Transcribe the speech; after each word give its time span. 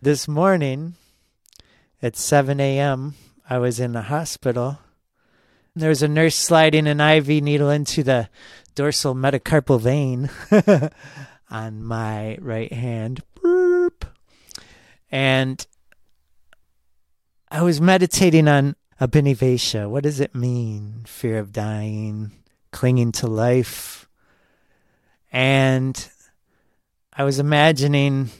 This 0.00 0.28
morning 0.28 0.94
at 2.00 2.14
7 2.14 2.60
a.m., 2.60 3.14
I 3.50 3.58
was 3.58 3.80
in 3.80 3.94
the 3.94 4.02
hospital. 4.02 4.78
There 5.74 5.88
was 5.88 6.04
a 6.04 6.08
nurse 6.08 6.36
sliding 6.36 6.86
an 6.86 7.00
IV 7.00 7.42
needle 7.42 7.68
into 7.68 8.04
the 8.04 8.28
dorsal 8.76 9.16
metacarpal 9.16 9.80
vein 9.80 10.30
on 11.50 11.82
my 11.82 12.38
right 12.40 12.72
hand. 12.72 13.24
Burp. 13.42 14.04
And 15.10 15.66
I 17.50 17.62
was 17.62 17.80
meditating 17.80 18.46
on 18.46 18.76
Abhinivesha. 19.00 19.90
What 19.90 20.04
does 20.04 20.20
it 20.20 20.32
mean? 20.32 21.02
Fear 21.08 21.40
of 21.40 21.52
dying, 21.52 22.30
clinging 22.70 23.10
to 23.12 23.26
life. 23.26 24.08
And 25.32 26.08
I 27.12 27.24
was 27.24 27.40
imagining 27.40 28.30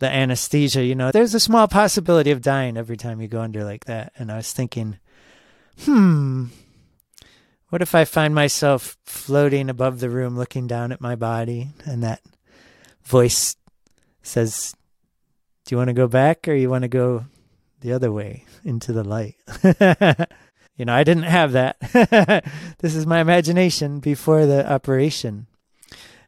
the 0.00 0.10
anesthesia, 0.10 0.82
you 0.82 0.94
know, 0.94 1.12
there's 1.12 1.34
a 1.34 1.40
small 1.40 1.68
possibility 1.68 2.30
of 2.30 2.40
dying 2.40 2.76
every 2.76 2.96
time 2.96 3.20
you 3.20 3.28
go 3.28 3.42
under 3.42 3.64
like 3.64 3.84
that. 3.84 4.12
And 4.16 4.32
I 4.32 4.38
was 4.38 4.52
thinking, 4.52 4.98
hmm, 5.82 6.46
what 7.68 7.82
if 7.82 7.94
I 7.94 8.04
find 8.04 8.34
myself 8.34 8.96
floating 9.04 9.68
above 9.68 10.00
the 10.00 10.10
room 10.10 10.36
looking 10.36 10.66
down 10.66 10.90
at 10.90 11.02
my 11.02 11.14
body 11.14 11.68
and 11.84 12.02
that 12.02 12.22
voice 13.04 13.56
says, 14.22 14.74
Do 15.64 15.74
you 15.74 15.76
want 15.76 15.88
to 15.88 15.94
go 15.94 16.08
back 16.08 16.48
or 16.48 16.54
you 16.54 16.70
want 16.70 16.82
to 16.82 16.88
go 16.88 17.26
the 17.80 17.92
other 17.92 18.10
way 18.10 18.46
into 18.64 18.94
the 18.94 19.04
light? 19.04 19.36
you 20.76 20.86
know, 20.86 20.94
I 20.94 21.04
didn't 21.04 21.24
have 21.24 21.52
that. 21.52 21.78
this 22.78 22.94
is 22.94 23.06
my 23.06 23.20
imagination 23.20 24.00
before 24.00 24.46
the 24.46 24.70
operation. 24.70 25.46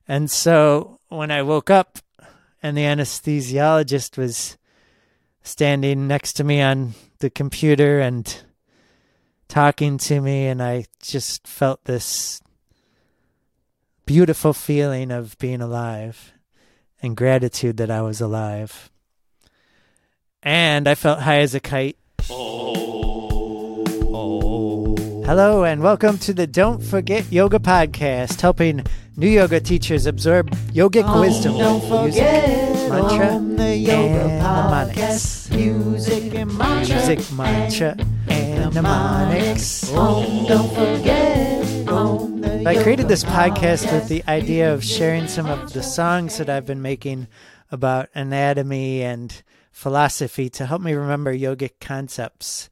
And 0.06 0.30
so 0.30 1.00
when 1.08 1.30
I 1.30 1.40
woke 1.40 1.70
up, 1.70 1.98
and 2.62 2.76
the 2.76 2.82
anesthesiologist 2.82 4.16
was 4.16 4.56
standing 5.42 6.06
next 6.06 6.34
to 6.34 6.44
me 6.44 6.62
on 6.62 6.94
the 7.18 7.30
computer 7.30 7.98
and 7.98 8.42
talking 9.48 9.98
to 9.98 10.20
me 10.20 10.46
and 10.46 10.62
I 10.62 10.84
just 11.02 11.46
felt 11.46 11.84
this 11.84 12.40
beautiful 14.06 14.52
feeling 14.52 15.10
of 15.10 15.36
being 15.38 15.60
alive 15.60 16.32
and 17.02 17.16
gratitude 17.16 17.76
that 17.78 17.90
I 17.90 18.00
was 18.02 18.20
alive. 18.20 18.90
And 20.42 20.88
I 20.88 20.94
felt 20.94 21.20
high 21.20 21.38
as 21.38 21.54
a 21.54 21.60
kite. 21.60 21.96
Oh. 22.30 23.84
oh. 24.12 25.22
Hello 25.24 25.64
and 25.64 25.82
welcome 25.82 26.18
to 26.18 26.32
the 26.32 26.46
Don't 26.46 26.82
Forget 26.82 27.30
Yoga 27.30 27.58
podcast, 27.58 28.40
helping 28.40 28.84
new 29.16 29.28
yoga 29.28 29.60
teachers 29.60 30.06
absorb 30.06 30.50
yogic 30.72 31.04
oh, 31.06 31.20
wisdom 31.20 31.56
don't 31.58 31.80
forget 31.82 32.90
mantra 32.90 33.38
the 33.56 33.76
yoga 33.76 34.20
and 34.20 34.42
mnemonics. 34.42 35.50
Music 35.50 36.34
and 36.34 36.58
mantra. 36.58 36.96
Music, 36.96 37.32
mantra, 37.32 37.96
and 38.28 38.74
mnemonics. 38.74 39.90
Oh, 39.92 40.46
don't 40.48 40.68
forget. 40.70 41.62
I 42.66 42.80
created 42.82 43.08
this 43.08 43.24
podcast 43.24 43.92
with 43.92 44.08
the 44.08 44.22
idea 44.28 44.72
of 44.72 44.84
sharing 44.84 45.26
some 45.26 45.46
of 45.46 45.72
the 45.72 45.82
songs 45.82 46.38
that 46.38 46.48
I've 46.48 46.66
been 46.66 46.82
making 46.82 47.26
about 47.70 48.08
anatomy 48.14 49.02
and 49.02 49.42
philosophy 49.72 50.48
to 50.50 50.66
help 50.66 50.80
me 50.80 50.92
remember 50.92 51.34
yogic 51.34 51.72
concepts. 51.80 52.70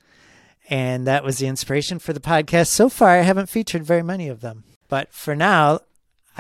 And 0.69 1.07
that 1.07 1.25
was 1.25 1.39
the 1.39 1.49
inspiration 1.49 1.99
for 1.99 2.13
the 2.13 2.21
podcast. 2.21 2.69
So 2.69 2.89
far, 2.89 3.11
I 3.11 3.23
haven't 3.23 3.49
featured 3.49 3.85
very 3.85 4.03
many 4.03 4.29
of 4.29 4.41
them. 4.41 4.65
But 4.89 5.13
for 5.13 5.35
now, 5.35 5.81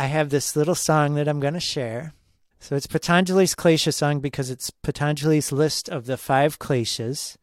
I 0.00 0.06
have 0.06 0.30
this 0.30 0.56
little 0.56 0.74
song 0.74 1.12
that 1.16 1.28
I'm 1.28 1.40
going 1.40 1.52
to 1.52 1.60
share. 1.60 2.14
So 2.58 2.74
it's 2.74 2.86
Patanjali's 2.86 3.54
Klesha 3.54 3.92
song 3.92 4.20
because 4.20 4.48
it's 4.48 4.70
Patanjali's 4.70 5.52
list 5.52 5.90
of 5.90 6.06
the 6.06 6.16
five 6.16 6.58
Kleshas. 6.58 7.36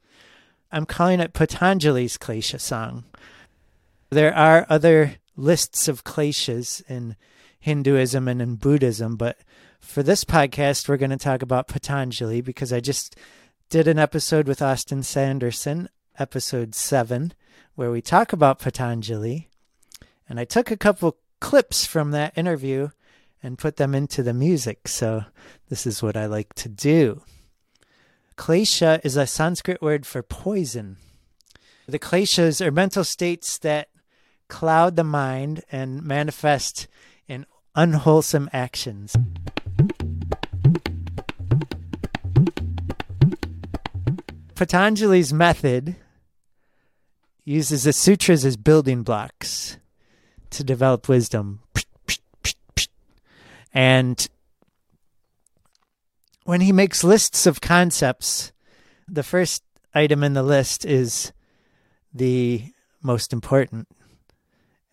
I'm 0.72 0.88
calling 0.88 1.20
it 1.20 1.34
Patanjali's 1.34 2.18
Klesha 2.18 2.60
song. 2.60 3.04
There 4.10 4.34
are 4.34 4.66
other 4.72 5.18
lists 5.36 5.88
of 5.88 6.04
Kleshas 6.04 6.82
in 6.90 7.16
Hinduism 7.60 8.28
and 8.28 8.42
in 8.42 8.56
Buddhism, 8.56 9.18
but 9.18 9.38
for 9.80 10.02
this 10.02 10.24
podcast, 10.24 10.90
we're 10.90 10.98
going 10.98 11.12
to 11.12 11.18
talk 11.18 11.44
about 11.44 11.68
Patanjali 11.68 12.42
because 12.42 12.74
I 12.74 12.80
just 12.80 13.16
did 13.70 13.88
an 13.88 14.00
episode 14.00 14.48
with 14.48 14.64
Austin 14.64 15.04
Sanderson, 15.04 15.90
episode 16.18 16.74
seven, 16.74 17.36
where 17.76 17.92
we 17.92 18.02
talk 18.02 18.34
about 18.34 18.58
Patanjali. 18.58 19.48
And 20.28 20.40
I 20.40 20.44
took 20.44 20.72
a 20.72 20.76
couple 20.76 21.18
clips 21.40 21.86
from 21.86 22.12
that 22.12 22.38
interview 22.38 22.90
and 23.44 23.58
put 23.58 23.78
them 23.78 23.94
into 23.94 24.24
the 24.24 24.34
music. 24.34 24.88
So 24.88 25.26
this 25.70 25.86
is 25.86 26.02
what 26.02 26.18
I 26.18 26.26
like 26.26 26.54
to 26.56 26.70
do. 26.70 27.22
Klesha 28.38 29.00
is 29.04 29.18
a 29.18 29.28
Sanskrit 29.28 29.82
word 29.82 30.06
for 30.06 30.22
poison. 30.22 30.98
The 31.88 32.00
kleshas 32.00 32.60
are 32.66 32.72
mental 32.72 33.04
states 33.04 33.58
that 33.60 33.90
cloud 34.48 34.96
the 34.96 35.04
mind 35.04 35.64
and 35.72 36.04
manifest 36.04 36.88
in 37.28 37.46
unwholesome 37.76 38.50
actions. 38.52 39.16
Patanjali's 44.56 45.32
method 45.32 45.96
uses 47.46 47.84
the 47.84 47.94
sutras 47.94 48.44
as 48.44 48.58
building 48.58 49.04
blocks 49.04 49.78
to 50.52 50.64
develop 50.64 51.08
wisdom. 51.08 51.62
And 53.74 54.28
when 56.44 56.62
he 56.62 56.72
makes 56.72 57.04
lists 57.04 57.46
of 57.46 57.62
concepts, 57.62 58.52
the 59.08 59.24
first 59.24 59.64
item 59.94 60.24
in 60.24 60.34
the 60.34 60.44
list 60.44 60.86
is 60.86 61.32
the 62.14 62.72
most 63.02 63.34
important 63.34 63.88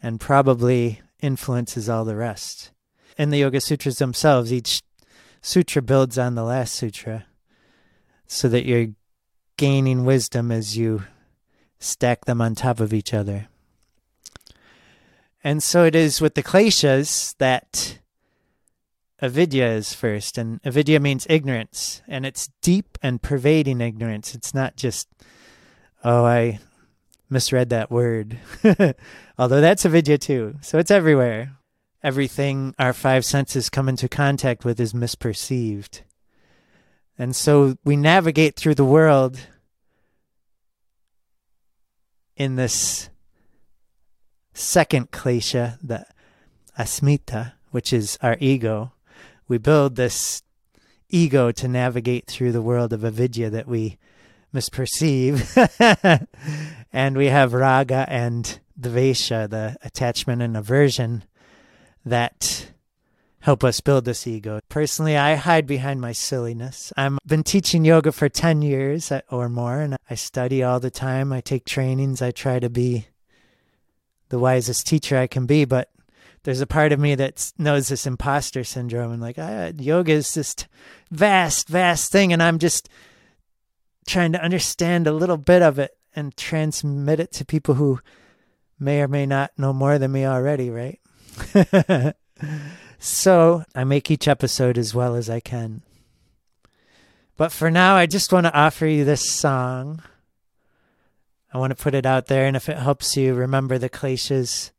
and 0.03 0.21
probably 0.21 1.01
influences 1.21 1.89
all 1.89 2.05
the 2.05 2.17
rest. 2.17 2.73
In 3.17 3.31
the 3.31 3.39
Yoga 3.39 3.61
Sutras 3.61 3.99
themselves, 3.99 4.53
each 4.53 4.83
sutra 5.41 5.81
builds 5.81 6.19
on 6.19 6.35
the 6.35 6.43
last 6.43 6.75
sutra 6.75 7.27
so 8.27 8.49
that 8.49 8.67
you're 8.67 8.89
gaining 9.57 10.05
wisdom 10.05 10.51
as 10.51 10.77
you 10.77 11.05
stack 11.79 12.25
them 12.25 12.41
on 12.41 12.55
top 12.55 12.81
of 12.81 12.93
each 12.93 13.15
other. 13.15 13.49
And 15.45 15.63
so 15.63 15.85
it 15.85 15.95
is 15.95 16.23
with 16.23 16.35
the 16.35 16.43
kleshas 16.43 17.37
that 17.37 17.99
avidya 19.21 19.73
is 19.73 19.93
first. 19.93 20.39
And 20.39 20.59
avidya 20.65 20.99
means 20.99 21.27
ignorance. 21.29 22.03
And 22.09 22.25
it's 22.25 22.49
deep 22.63 22.97
and 23.03 23.21
pervading 23.21 23.83
ignorance. 23.83 24.35
It's 24.35 24.55
not 24.55 24.77
just, 24.77 25.07
oh, 26.03 26.25
I 26.25 26.61
misread 27.29 27.69
that 27.69 27.91
word. 27.91 28.39
Although 29.39 29.61
that's 29.61 29.85
avidya 29.85 30.17
too. 30.17 30.57
So 30.63 30.79
it's 30.79 30.91
everywhere. 30.91 31.53
Everything 32.03 32.75
our 32.79 32.95
five 32.95 33.25
senses 33.25 33.69
come 33.69 33.89
into 33.89 34.09
contact 34.09 34.65
with 34.65 34.81
is 34.81 34.95
misperceived. 34.95 36.01
And 37.19 37.37
so 37.37 37.77
we 37.85 37.97
navigate 37.97 38.57
through 38.57 38.75
the 38.75 38.85
world 38.85 39.39
in 42.37 42.57
this 42.57 43.09
second 44.55 45.11
klesha, 45.11 45.79
the 45.83 46.07
asmita, 46.79 47.53
which 47.71 47.93
is 47.93 48.19
our 48.23 48.37
ego, 48.41 48.93
we 49.49 49.59
build 49.59 49.97
this 49.97 50.43
ego 51.11 51.53
to 51.53 51.69
navigate 51.69 52.27
through 52.27 52.53
the 52.53 52.63
world 52.63 52.93
of 52.93 53.05
avidya 53.05 53.51
that 53.51 53.69
we 53.69 53.99
misperceive. 54.55 55.43
and 56.93 57.17
we 57.17 57.27
have 57.27 57.53
raga 57.53 58.07
and 58.09 58.61
dvesha, 58.81 59.51
the 59.51 59.77
attachment 59.83 60.41
and 60.41 60.57
aversion 60.57 61.25
that 62.05 62.71
help 63.41 63.63
us 63.63 63.81
build 63.81 64.05
this 64.05 64.27
ego. 64.27 64.61
Personally, 64.69 65.17
I 65.17 65.35
hide 65.35 65.67
behind 65.67 66.01
my 66.01 66.13
silliness. 66.13 66.93
I've 66.97 67.19
been 67.27 67.43
teaching 67.43 67.85
yoga 67.85 68.11
for 68.11 68.29
10 68.29 68.63
years 68.63 69.13
or 69.31 69.49
more, 69.49 69.81
and 69.81 69.97
I 70.09 70.15
study 70.15 70.63
all 70.63 70.81
the 70.81 70.91
time. 70.91 71.33
I 71.33 71.41
take 71.41 71.67
trainings. 71.67 72.23
I 72.23 72.31
try 72.31 72.59
to 72.59 72.71
be 72.71 73.07
the 74.35 74.39
wisest 74.41 74.85
teacher 74.85 75.17
I 75.17 75.29
can 75.29 75.47
be, 75.47 75.65
but 75.65 75.91
there's 76.43 76.61
a 76.61 76.67
part 76.67 76.91
of 76.91 76.99
me 76.99 77.15
that 77.15 77.53
knows 77.57 77.87
this 77.87 78.05
imposter 78.05 78.65
syndrome 78.65 79.13
and 79.13 79.23
like 79.23 79.37
ah, 79.39 79.71
yoga 79.79 80.11
is 80.11 80.35
this 80.35 80.57
vast, 81.13 81.69
vast 81.69 82.11
thing, 82.11 82.33
and 82.33 82.43
I'm 82.43 82.59
just 82.59 82.89
trying 84.09 84.33
to 84.33 84.43
understand 84.43 85.07
a 85.07 85.13
little 85.13 85.37
bit 85.37 85.63
of 85.63 85.79
it 85.79 85.97
and 86.17 86.37
transmit 86.37 87.21
it 87.21 87.31
to 87.35 87.45
people 87.45 87.75
who 87.75 88.01
may 88.77 89.03
or 89.03 89.07
may 89.07 89.25
not 89.25 89.53
know 89.57 89.73
more 89.73 90.01
than 90.01 90.11
me 90.11 90.27
already, 90.27 90.69
right? 90.69 90.99
so 92.99 93.63
I 93.73 93.85
make 93.85 94.11
each 94.11 94.27
episode 94.27 94.79
as 94.79 94.93
well 94.97 95.15
as 95.15 95.31
I 95.31 95.39
can. 95.39 95.83
But 97.37 97.53
for 97.53 97.71
now, 97.71 97.95
I 97.95 98.07
just 98.07 98.33
want 98.33 98.47
to 98.47 98.53
offer 98.53 98.85
you 98.85 99.05
this 99.05 99.31
song. 99.31 100.03
I 101.55 101.59
want 101.59 101.71
to 101.71 101.81
put 101.81 101.95
it 101.95 102.05
out 102.05 102.27
there, 102.27 102.47
and 102.47 102.57
if 102.57 102.69
it 102.69 102.79
helps 102.79 103.17
you 103.17 103.33
remember 103.33 103.79
the 103.79 103.89
kleshas 103.89 104.73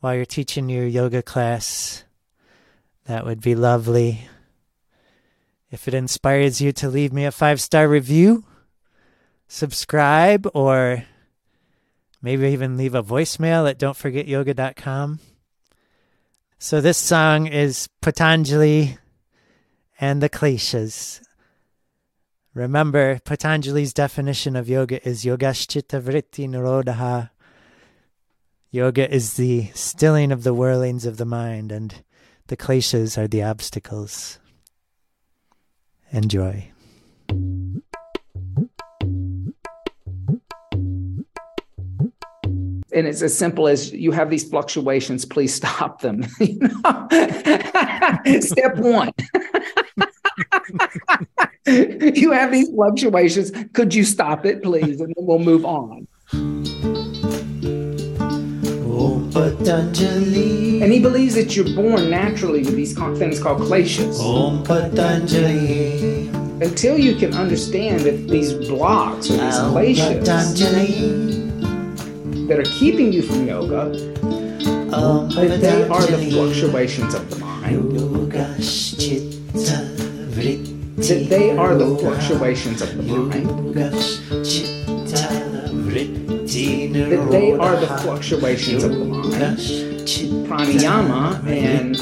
while 0.00 0.14
you're 0.14 0.24
teaching 0.24 0.70
your 0.70 0.86
yoga 0.86 1.22
class, 1.22 2.04
that 3.04 3.26
would 3.26 3.42
be 3.42 3.54
lovely. 3.54 4.26
If 5.70 5.86
it 5.86 5.92
inspires 5.92 6.62
you 6.62 6.72
to 6.72 6.88
leave 6.88 7.12
me 7.12 7.26
a 7.26 7.30
five 7.30 7.60
star 7.60 7.86
review, 7.86 8.44
subscribe, 9.48 10.48
or 10.54 11.04
maybe 12.22 12.48
even 12.48 12.78
leave 12.78 12.94
a 12.94 13.02
voicemail 13.02 13.68
at 13.68 13.78
don'tforgetyoga.com. 13.78 15.20
So 16.58 16.80
this 16.80 16.96
song 16.96 17.48
is 17.48 17.90
Patanjali 18.00 18.96
and 20.00 20.22
the 20.22 20.30
Kleshas. 20.30 21.20
Remember, 22.58 23.20
Patanjali's 23.20 23.92
definition 23.92 24.56
of 24.56 24.68
yoga 24.68 25.06
is 25.08 25.22
Yogaschita 25.22 26.02
Vritti 26.02 26.48
Nirodha. 26.48 27.30
Yoga 28.72 29.08
is 29.08 29.34
the 29.34 29.70
stilling 29.74 30.32
of 30.32 30.42
the 30.42 30.52
whirlings 30.52 31.06
of 31.06 31.18
the 31.18 31.24
mind, 31.24 31.70
and 31.70 32.02
the 32.48 32.56
kleshas 32.56 33.16
are 33.16 33.28
the 33.28 33.44
obstacles. 33.44 34.40
Enjoy. 36.10 36.72
and 42.90 43.06
it's 43.06 43.22
as 43.22 43.36
simple 43.36 43.68
as 43.68 43.92
you 43.92 44.10
have 44.10 44.30
these 44.30 44.48
fluctuations 44.48 45.24
please 45.24 45.54
stop 45.54 46.00
them 46.00 46.22
step 48.40 48.76
one 48.76 49.12
you 52.14 52.32
have 52.32 52.50
these 52.50 52.68
fluctuations. 52.70 53.52
Could 53.72 53.94
you 53.94 54.04
stop 54.04 54.46
it 54.46 54.62
please? 54.62 55.00
And 55.00 55.14
then 55.14 55.26
we'll 55.26 55.38
move 55.38 55.64
on. 55.64 56.06
And 60.82 60.92
he 60.92 61.00
believes 61.00 61.34
that 61.34 61.54
you're 61.54 61.74
born 61.74 62.10
naturally 62.10 62.60
with 62.60 62.74
these 62.74 62.94
things 63.18 63.38
called 63.40 63.60
kleshas. 63.62 64.18
Until 66.62 66.98
you 66.98 67.14
can 67.16 67.34
understand 67.34 68.00
that 68.00 68.28
these 68.28 68.54
blocks 68.54 69.30
or 69.30 69.34
these 69.34 69.58
kleshas 69.98 70.24
that 72.48 72.58
are 72.58 72.64
keeping 72.64 73.12
you 73.12 73.22
from 73.22 73.46
yoga, 73.46 73.90
that 73.90 75.60
they 75.60 75.82
are 75.88 76.06
the 76.06 76.30
fluctuations 76.30 77.14
of 77.14 77.28
the 77.30 77.36
mind. 77.38 77.92
That 80.98 81.26
they 81.28 81.56
are 81.56 81.76
the 81.76 81.96
fluctuations 81.96 82.82
of 82.82 82.96
the 82.96 83.02
mind. 83.04 83.74
That 83.74 83.92
they 87.30 87.52
are 87.52 87.76
the 87.76 87.86
fluctuations 88.02 88.82
of 88.82 88.90
the 88.90 89.04
mind. 89.04 89.58
Pranayama 90.48 91.46
and 91.46 91.96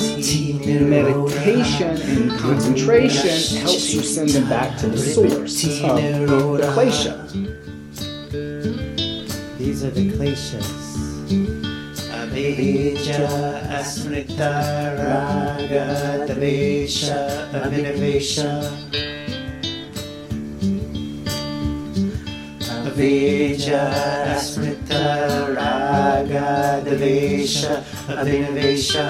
meditation 0.91 1.89
and 1.89 2.41
concentration 2.41 3.61
helps 3.61 3.93
you 3.93 4.01
send 4.01 4.31
them 4.31 4.49
back 4.49 4.79
to 4.79 4.87
the 4.89 4.97
source 4.97 5.65
of 5.83 5.97
the 6.01 6.63
klesha. 6.75 7.15
These 9.59 9.85
are 9.85 9.91
the 9.91 10.11
kleshas. 10.13 11.56
Avijja 12.37 13.27
asmita 13.79 14.51
raga 14.99 15.87
davesha 16.29 17.17
abhinivesha 17.57 18.49
Avijja 22.89 23.81
asmita 24.37 25.01
raga 25.57 26.83
davesha 26.85 27.83
abhinivesha 28.21 29.07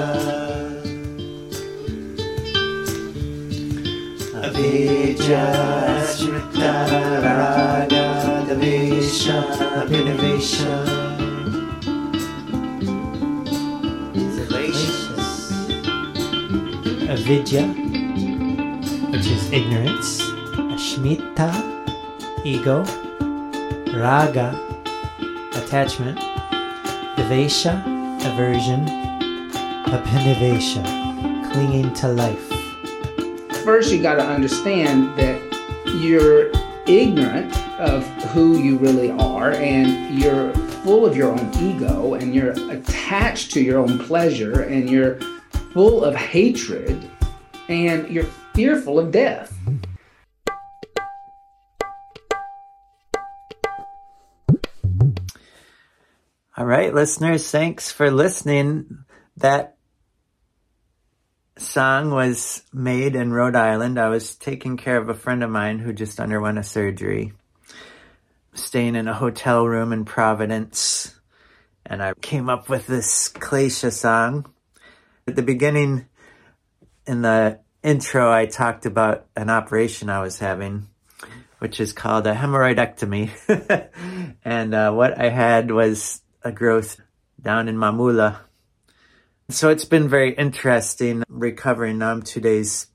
Avijja 4.47 5.43
asmita 5.99 6.73
raga 7.27 8.07
davesha 8.49 9.37
abhinivesha 9.83 10.96
Avidya, 17.29 17.67
which 19.11 19.27
is 19.27 19.51
ignorance, 19.51 20.23
Ashmita, 20.71 21.51
ego, 22.45 22.85
Raga, 23.99 24.55
attachment, 25.55 26.21
Devesha, 27.17 27.83
aversion, 28.25 28.87
Abhinivesha, 29.87 31.51
clinging 31.51 31.93
to 31.95 32.07
life. 32.07 32.47
First, 33.65 33.91
you 33.91 34.01
got 34.01 34.15
to 34.15 34.25
understand 34.25 35.19
that 35.19 35.43
you're 35.99 36.53
ignorant 36.87 37.53
of 37.81 38.07
who 38.31 38.59
you 38.59 38.79
really 38.79 39.11
are 39.11 39.51
and 39.51 40.17
you're 40.17 40.53
full 40.85 41.05
of 41.05 41.17
your 41.17 41.33
own 41.33 41.51
ego 41.59 42.15
and 42.15 42.33
you're 42.33 42.53
attached 42.71 43.51
to 43.51 43.61
your 43.61 43.81
own 43.81 43.99
pleasure 43.99 44.61
and 44.61 44.89
you're 44.89 45.19
full 45.73 46.05
of 46.05 46.15
hatred 46.15 47.11
and 47.69 48.09
you're 48.11 48.25
fearful 48.55 48.99
of 48.99 49.11
death. 49.11 49.53
All 56.59 56.65
right, 56.65 56.95
listeners, 56.95 57.51
thanks 57.51 57.93
for 57.93 58.11
listening. 58.11 59.05
That 59.37 59.77
song 61.59 62.11
was 62.11 62.63
made 62.73 63.15
in 63.15 63.33
Rhode 63.33 63.57
Island. 63.57 63.99
I 63.99 64.09
was 64.09 64.35
taking 64.37 64.79
care 64.79 64.97
of 64.97 65.11
a 65.11 65.15
friend 65.15 65.45
of 65.45 65.51
mine 65.51 65.79
who 65.79 65.93
just 65.93 66.19
underwent 66.19 66.59
a 66.59 66.63
surgery, 66.63 67.35
staying 68.55 68.95
in 68.95 69.07
a 69.07 69.13
hotel 69.13 69.67
room 69.67 69.93
in 69.93 70.07
Providence. 70.07 71.15
And 71.85 72.03
I 72.03 72.15
came 72.15 72.49
up 72.49 72.71
with 72.71 72.87
this 72.87 73.29
Klesha 73.29 73.93
song. 73.93 74.47
At 75.29 75.37
the 75.37 75.43
beginning, 75.43 76.07
in 77.07 77.23
the 77.23 77.61
intro, 77.83 78.31
I 78.31 78.47
talked 78.47 78.87
about 78.87 79.27
an 79.37 79.49
operation 79.49 80.11
I 80.11 80.21
was 80.21 80.39
having, 80.39 80.89
which 81.61 81.81
is 81.81 81.93
called 81.93 82.27
a 82.27 82.35
hemorrhoidectomy. 82.35 83.89
and 84.45 84.75
uh, 84.75 84.93
what 84.93 85.19
I 85.19 85.29
had 85.29 85.71
was 85.71 86.21
a 86.43 86.53
growth 86.53 87.01
down 87.41 87.69
in 87.69 87.77
Mamula. 87.77 88.39
So 89.49 89.71
it's 89.71 89.85
been 89.85 90.09
very 90.09 90.35
interesting 90.35 91.23
recovering. 91.29 91.99
Now 91.99 92.11
I'm 92.11 92.23
two 92.23 92.41
days 92.41 92.89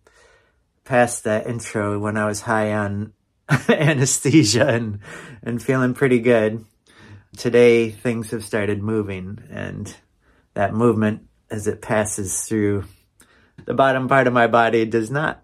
past 0.83 1.23
that 1.23 1.47
intro 1.47 1.97
when 1.99 2.17
I 2.17 2.25
was 2.25 2.41
high 2.41 2.73
on 2.73 3.13
anesthesia 3.69 4.67
and, 4.67 4.99
and 5.41 5.63
feeling 5.63 5.93
pretty 5.93 6.19
good. 6.19 6.65
Today 7.37 7.91
things 7.91 8.31
have 8.31 8.43
started 8.43 8.83
moving 8.83 9.39
and 9.49 9.95
that 10.53 10.73
movement 10.73 11.27
as 11.49 11.67
it 11.67 11.81
passes 11.81 12.43
through 12.43 12.83
the 13.65 13.73
bottom 13.73 14.07
part 14.07 14.27
of 14.27 14.33
my 14.33 14.47
body 14.47 14.85
does 14.85 15.11
not 15.11 15.43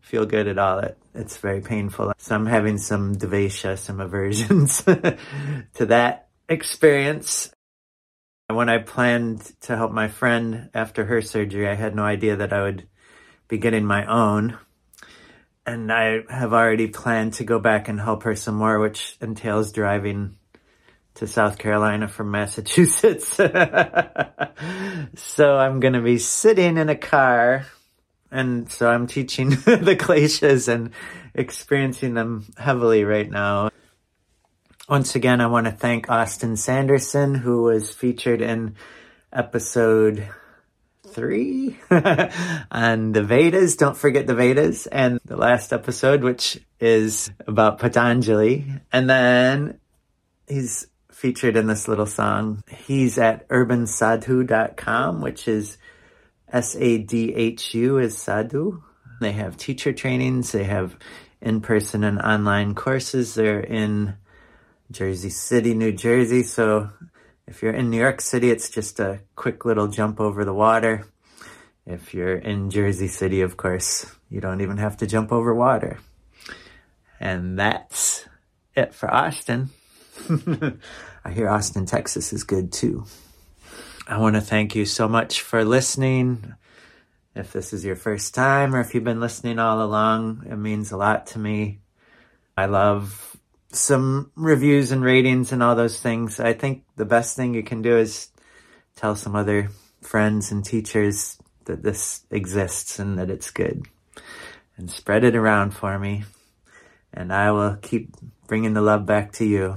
feel 0.00 0.26
good 0.26 0.48
at 0.48 0.58
all. 0.58 0.78
It, 0.80 0.98
it's 1.14 1.36
very 1.36 1.60
painful. 1.60 2.12
So 2.18 2.34
I'm 2.34 2.46
having 2.46 2.78
some 2.78 3.16
devesha, 3.16 3.78
some 3.78 4.00
aversions 4.00 4.82
to 4.82 5.86
that 5.86 6.28
experience. 6.48 7.52
When 8.48 8.70
I 8.70 8.78
planned 8.78 9.42
to 9.62 9.76
help 9.76 9.92
my 9.92 10.08
friend 10.08 10.70
after 10.72 11.04
her 11.04 11.20
surgery, 11.20 11.68
I 11.68 11.74
had 11.74 11.94
no 11.94 12.04
idea 12.04 12.36
that 12.36 12.52
I 12.52 12.62
would 12.62 12.88
be 13.46 13.58
getting 13.58 13.84
my 13.84 14.06
own. 14.06 14.56
And 15.66 15.92
I 15.92 16.22
have 16.30 16.54
already 16.54 16.86
planned 16.86 17.34
to 17.34 17.44
go 17.44 17.58
back 17.58 17.88
and 17.88 18.00
help 18.00 18.22
her 18.22 18.34
some 18.34 18.54
more, 18.54 18.78
which 18.78 19.18
entails 19.20 19.72
driving 19.72 20.36
to 21.18 21.26
South 21.26 21.58
Carolina 21.58 22.06
from 22.06 22.30
Massachusetts. 22.30 23.26
so 23.36 23.48
I'm 25.56 25.80
going 25.80 25.94
to 25.94 26.00
be 26.00 26.18
sitting 26.18 26.76
in 26.76 26.88
a 26.88 26.96
car. 26.96 27.66
And 28.30 28.70
so 28.70 28.88
I'm 28.88 29.06
teaching 29.06 29.50
the 29.50 29.96
kleshas 29.98 30.68
and 30.68 30.90
experiencing 31.34 32.14
them 32.14 32.46
heavily 32.56 33.04
right 33.04 33.28
now. 33.28 33.70
Once 34.88 35.16
again, 35.16 35.40
I 35.40 35.48
want 35.48 35.66
to 35.66 35.72
thank 35.72 36.08
Austin 36.08 36.56
Sanderson, 36.56 37.34
who 37.34 37.64
was 37.64 37.90
featured 37.90 38.40
in 38.40 38.76
episode 39.32 40.28
three 41.08 41.78
on 41.90 43.12
the 43.12 43.24
Vedas. 43.24 43.76
Don't 43.76 43.96
forget 43.96 44.26
the 44.26 44.34
Vedas 44.34 44.86
and 44.86 45.18
the 45.24 45.36
last 45.36 45.72
episode, 45.72 46.22
which 46.22 46.60
is 46.80 47.30
about 47.46 47.78
Patanjali. 47.78 48.66
And 48.92 49.10
then 49.10 49.80
he's 50.46 50.86
featured 51.18 51.56
in 51.56 51.66
this 51.66 51.88
little 51.88 52.06
song. 52.06 52.62
He's 52.86 53.18
at 53.18 53.48
urbansadhu.com, 53.48 55.20
which 55.20 55.48
is 55.48 55.76
S-A-D-H-U 56.52 57.98
is 57.98 58.16
sadhu. 58.16 58.84
They 59.20 59.32
have 59.32 59.56
teacher 59.56 59.92
trainings. 59.92 60.52
They 60.52 60.62
have 60.62 60.96
in-person 61.40 62.04
and 62.04 62.20
online 62.20 62.76
courses. 62.76 63.34
They're 63.34 63.58
in 63.58 64.14
Jersey 64.92 65.30
City, 65.30 65.74
New 65.74 65.90
Jersey. 65.90 66.44
So 66.44 66.90
if 67.48 67.62
you're 67.62 67.72
in 67.72 67.90
New 67.90 67.98
York 67.98 68.20
City, 68.20 68.52
it's 68.52 68.70
just 68.70 69.00
a 69.00 69.18
quick 69.34 69.64
little 69.64 69.88
jump 69.88 70.20
over 70.20 70.44
the 70.44 70.54
water. 70.54 71.04
If 71.84 72.14
you're 72.14 72.36
in 72.36 72.70
Jersey 72.70 73.08
City, 73.08 73.40
of 73.40 73.56
course, 73.56 74.06
you 74.30 74.40
don't 74.40 74.60
even 74.60 74.76
have 74.76 74.96
to 74.98 75.06
jump 75.06 75.32
over 75.32 75.52
water. 75.52 75.98
And 77.18 77.58
that's 77.58 78.24
it 78.76 78.94
for 78.94 79.12
Austin. 79.12 79.70
I 81.24 81.32
hear 81.32 81.48
Austin, 81.48 81.86
Texas 81.86 82.32
is 82.32 82.44
good 82.44 82.72
too. 82.72 83.04
I 84.06 84.18
want 84.18 84.36
to 84.36 84.40
thank 84.40 84.74
you 84.74 84.84
so 84.84 85.08
much 85.08 85.42
for 85.42 85.64
listening. 85.64 86.54
If 87.34 87.52
this 87.52 87.72
is 87.72 87.84
your 87.84 87.96
first 87.96 88.34
time 88.34 88.74
or 88.74 88.80
if 88.80 88.94
you've 88.94 89.04
been 89.04 89.20
listening 89.20 89.58
all 89.58 89.82
along, 89.82 90.44
it 90.50 90.56
means 90.56 90.92
a 90.92 90.96
lot 90.96 91.26
to 91.28 91.38
me. 91.38 91.80
I 92.56 92.66
love 92.66 93.36
some 93.70 94.32
reviews 94.34 94.92
and 94.92 95.04
ratings 95.04 95.52
and 95.52 95.62
all 95.62 95.76
those 95.76 96.00
things. 96.00 96.40
I 96.40 96.54
think 96.54 96.84
the 96.96 97.04
best 97.04 97.36
thing 97.36 97.54
you 97.54 97.62
can 97.62 97.82
do 97.82 97.96
is 97.98 98.28
tell 98.96 99.14
some 99.14 99.36
other 99.36 99.68
friends 100.00 100.50
and 100.50 100.64
teachers 100.64 101.38
that 101.66 101.82
this 101.82 102.22
exists 102.30 102.98
and 102.98 103.18
that 103.18 103.30
it's 103.30 103.50
good 103.50 103.86
and 104.76 104.90
spread 104.90 105.24
it 105.24 105.36
around 105.36 105.72
for 105.72 105.98
me. 105.98 106.24
And 107.12 107.32
I 107.32 107.50
will 107.52 107.76
keep 107.76 108.16
bringing 108.46 108.72
the 108.72 108.80
love 108.80 109.04
back 109.04 109.32
to 109.32 109.44
you. 109.44 109.76